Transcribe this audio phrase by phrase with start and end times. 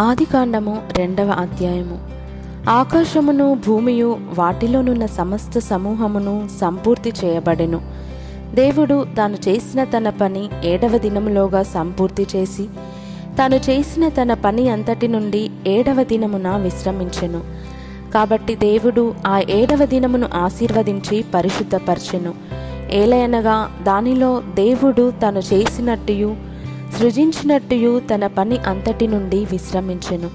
[0.00, 1.98] ఆదికాండము రెండవ అధ్యాయము.
[2.70, 7.80] ఆకాశమును భూమియు వాటిలోనున్న సమస్త సమూహమును సంపూర్తి చేయబడెను.
[8.54, 12.66] దేవుడు తాను చేసిన తన పని ఏడవ దినములోగా సంపూర్తి చేసి
[13.38, 17.40] తాను చేసిన తన పని అంతటి నుండి ఏడవ దినమున విశ్రమించెను.
[18.14, 22.34] కాబట్టి దేవుడు ఆ ఏడవ దినమును ఆశీర్వదించి పరిశుద్ధపరచెను.
[22.92, 26.51] ఏలయనగా దానిలో దేవుడు తాను చేసినట్టు
[26.98, 30.30] సృజించినట్టుయు తన పని అంతటి నుండి విశ్రమించెను.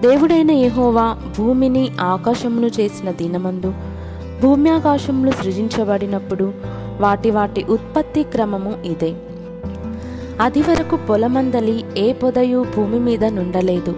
[0.00, 3.74] దేవుడైన యహోవా భూమిని ఆకాశమును చేసిన దినమందు
[4.42, 6.52] భూమి ఆకాశములు సృజించబడినప్పుడు
[7.00, 9.14] వాటి వాటి ఉత్పత్తి క్రమము ఇదే.
[10.40, 13.96] అది వరకు పొలమందలి ఏ పొదయు భూమి మీద నుండలేదు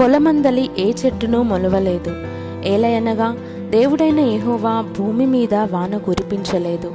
[0.00, 2.16] పొలమందలి ఏ చెట్టును మొలవలేదు.
[2.64, 3.36] ఏలయనగా
[3.70, 6.92] దేవుడైన ఎహోవా భూమి మీద వాన కురిపించలేదు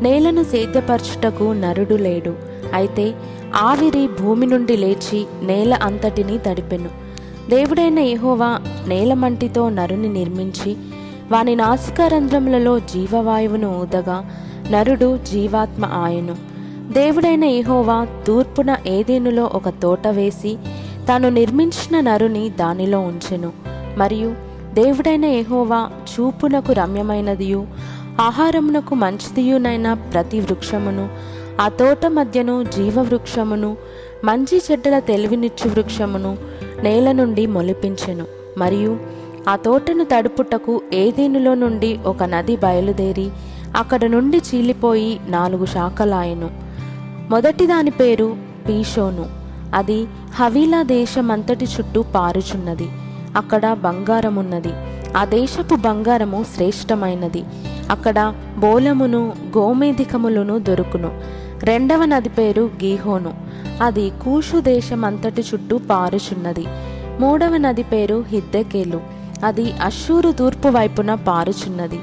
[0.00, 2.55] నేలను సేద్యపరచుటకు నరుడు లేడు.
[2.74, 3.14] అయితే
[3.54, 6.88] ఆవిరి భూమి నుండి లేచి నేల అంతటిని తడిపెను.
[7.48, 10.76] దేవుడైన ఎహోవా నేలమంటితో నరుని నిర్మించి
[11.32, 14.30] వాని నాసికారంధ్రములలో జీవవాయువును ఊదగా
[14.70, 16.36] నరుడు జీవాత్మ ఆయను.
[16.92, 20.56] దేవుడైన యెహోవా తూర్పున ఏదేనులో ఒక తోట వేసి
[21.08, 23.52] తాను నిర్మించిన నరుని దానిలో ఉంచెను.
[23.98, 24.34] మరియు
[24.74, 27.66] దేవుడైన ఎహోవా చూపునకు రమ్యమైనదియు
[28.20, 31.08] ఆహారమునకు మంచిదియునైన ప్రతి వృక్షమును
[31.60, 33.76] ఆ తోట మధ్యను జీవవృక్షమును
[34.24, 36.38] మంచి చెడ్డల తెలివినిచ్చు వృక్షమును
[36.82, 38.26] నేల నుండి మొలిపించెను.
[38.58, 38.98] మరియు
[39.48, 43.30] ఆ తోటను తడుపుటకు ఏదేనులో నుండి ఒక నది బయలుదేరి
[43.76, 46.50] అక్కడ నుండి చీలిపోయి నాలుగు శాఖలాయను.
[47.30, 48.36] మొదటి దాని పేరు
[48.68, 49.26] పీషోను.
[49.74, 52.88] అది హవీలా దేశమంతటి చుట్టూ పారుచున్నది.
[53.36, 54.70] అక్కడ బంగారమున్నది.
[55.16, 57.44] ఆ దేశపు బంగారము శ్రేష్టమైనది.
[57.90, 61.20] అక్కడ బోలమును గోమేధికములను దొరుకును.
[61.62, 63.34] రెండవ నది పేరు గీహోను.
[63.82, 66.64] అది కూషు దేశమంతటి చుట్టూ పారుచున్నది.
[67.20, 69.00] మూడవ నది పేరు హిద్దెకేలు.
[69.44, 71.98] అది అశ్షూరు తూర్పు వైపున పారుచున్నది.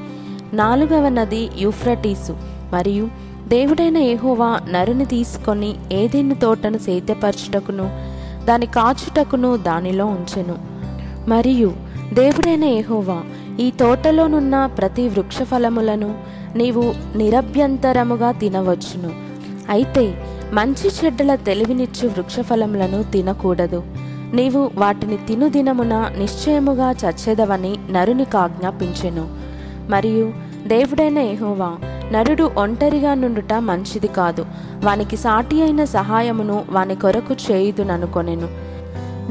[0.53, 2.37] నాలుగవ నది యూఫ్రటీసు.
[2.73, 3.09] మరియు
[3.47, 8.13] దేవుడైన యెహోవా నరుని తీసుకొని ఏదెన్ని తోటను సేద్యపరచుటకును
[8.45, 10.55] దాని కాచుటకును దానిలో ఉంచెను.
[11.29, 11.73] మరియు
[12.13, 13.21] దేవుడైన ఎహోవా
[13.59, 16.15] ఈ తోటలోనున్న ప్రతి వృక్ష ఫలములను
[16.55, 19.32] నీవు నిరభ్యంతరముగా తినవచ్చును.
[19.73, 20.13] అయితే
[20.53, 23.83] మంచి చెడ్డల తెలివినిచ్చు వృక్షఫలములను తినకూడదు.
[24.33, 29.29] నీవు వాటిని తిను దినమున నిశ్చయముగా చచ్చేదవని నరునికి ఆజ్ఞాపించెను
[29.89, 30.33] మరియు
[30.67, 31.71] దేవుడైన ఎహోవా
[32.11, 34.45] నరుడు ఒంటరిగా నుండుట మంచిది కాదు.
[34.83, 38.49] వానికి సాటి అయిన సహాయమును వాని కొరకు చేయుదుననుకొనెను.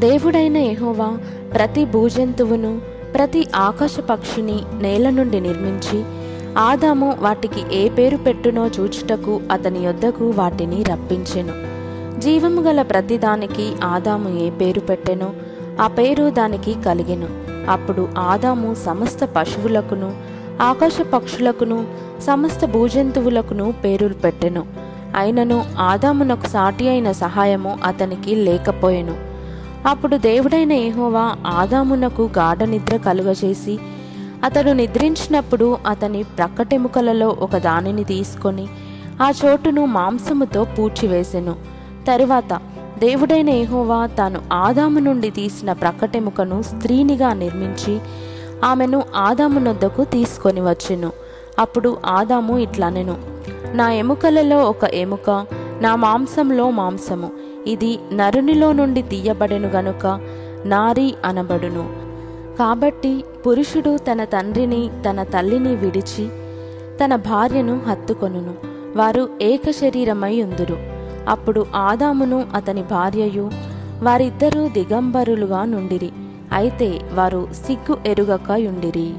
[0.00, 1.18] దేవుడైన ఎహోవా
[1.54, 2.80] ప్రతి భూజంతువును
[3.14, 6.21] ప్రతి ఆకాశ పక్షిని నేల నుండి నిర్మించి
[6.58, 11.52] ఆదాము వాటికి ఏ పేరు పెట్టునో చూచుటకు అతని యొద్దకు వాటిని రప్పించెను.
[12.20, 15.30] జీవము గల ప్రతిదానికి ఆదాము ఏ పేరు పెట్టెనో?
[15.80, 17.28] ఆ పేరు దానికి కలిగెను.
[17.70, 20.14] అప్పుడు ఆదాము సమస్త పశువులకును
[20.62, 21.86] ఆకాశ పక్షులకును
[22.26, 24.66] సమస్త భూజంతువులకును పేరులు పెట్టెను.
[25.16, 29.16] అయినను ఆదామునకు సాటి అయిన సహాయము అతనికి లేకపోయెను.
[29.86, 33.78] అప్పుడు దేవుడైన ఏహోవా ఆదామునకు గాఢ నిద్ర కలుగజేసి
[34.44, 38.68] అతడు నిద్రించినప్పుడు అతని ప్రక్కటెముకలలో ఒక దానిని తీసుకొని
[39.22, 41.56] ఆ చోటును మాంసముతో పూడ్చివేసెను.
[42.06, 42.60] తరువాత
[42.98, 48.00] దేవుడైన ఏహోవా తాను ఆదాము నుండి తీసిన ప్రక్కటెముకను స్త్రీనిగా నిర్మించి
[48.64, 51.12] ఆమెను ఆదాము నొద్దకు తీసుకొని వచ్చెను.
[51.58, 53.16] అప్పుడు ఆదాము ఇట్లనెను
[53.74, 55.46] నా ఎముకలలో ఒక ఎముక
[55.80, 57.30] నా మాంసంలో మాంసము
[57.66, 60.20] ఇది నరునిలో నుండి తీయబడెను గనుక
[60.64, 62.01] నారి అనబడును.
[62.58, 66.28] కాబట్టి పురుషుడు తన తండ్రిని తన తల్లిని విడిచి
[67.04, 68.54] తన భార్యను హత్తుకొనును.
[68.96, 70.76] వారు ఏక శరీరమై ఉందురు.
[71.28, 73.50] అప్పుడు ఆదామును అతని భార్యయు
[74.02, 76.10] వారిద్దరూ దిగంబరులుగా నుండిరి.
[76.52, 79.12] అయితే వారు సిగ్గు ఎరుగక యుండిరి